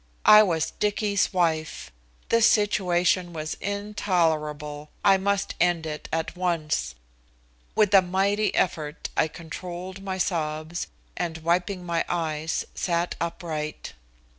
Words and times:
I 0.25 0.41
was 0.41 0.71
Dicky's 0.71 1.31
wife. 1.31 1.91
This 2.29 2.47
situation 2.47 3.33
was 3.33 3.53
intolerable. 3.61 4.89
I 5.05 5.17
must 5.17 5.53
end 5.61 5.85
it 5.85 6.09
at 6.11 6.35
once. 6.35 6.95
With 7.75 7.93
a 7.93 8.01
mighty 8.01 8.51
effort, 8.55 9.09
I 9.15 9.27
controlled 9.27 10.01
my 10.01 10.17
sobs 10.17 10.87
and, 11.15 11.37
wiping 11.37 11.85
my 11.85 12.03
eyes, 12.09 12.65
sat 12.73 13.13
upright. 13.21 13.93